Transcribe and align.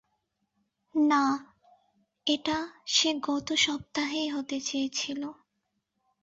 না, 0.95 1.23
এটা 2.27 2.57
সে 2.87 3.09
গত 3.27 3.47
সপ্তাহেই 3.57 4.27
হতে 4.29 4.57
চেয়েছিল। 4.61 5.21